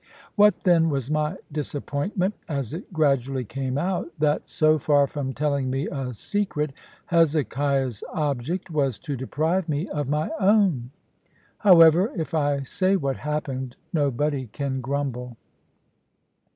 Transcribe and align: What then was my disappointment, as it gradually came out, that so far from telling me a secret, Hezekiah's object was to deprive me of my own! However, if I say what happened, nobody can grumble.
What 0.35 0.63
then 0.63 0.89
was 0.89 1.11
my 1.11 1.37
disappointment, 1.51 2.33
as 2.49 2.73
it 2.73 2.91
gradually 2.91 3.43
came 3.45 3.77
out, 3.77 4.11
that 4.17 4.49
so 4.49 4.79
far 4.79 5.05
from 5.05 5.31
telling 5.31 5.69
me 5.69 5.87
a 5.89 6.11
secret, 6.15 6.73
Hezekiah's 7.05 8.03
object 8.11 8.71
was 8.71 8.97
to 8.97 9.15
deprive 9.15 9.69
me 9.69 9.87
of 9.89 10.09
my 10.09 10.31
own! 10.39 10.89
However, 11.59 12.11
if 12.15 12.33
I 12.33 12.63
say 12.63 12.95
what 12.95 13.17
happened, 13.17 13.75
nobody 13.93 14.47
can 14.47 14.81
grumble. 14.81 15.37